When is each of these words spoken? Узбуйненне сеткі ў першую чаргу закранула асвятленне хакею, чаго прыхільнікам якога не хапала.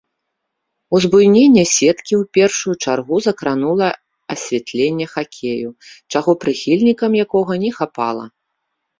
Узбуйненне 0.99 1.63
сеткі 1.77 2.13
ў 2.21 2.23
першую 2.37 2.73
чаргу 2.85 3.15
закранула 3.25 3.89
асвятленне 4.35 5.05
хакею, 5.13 5.69
чаго 6.15 6.31
прыхільнікам 6.45 7.11
якога 7.25 7.53
не 7.65 7.71
хапала. 7.77 8.25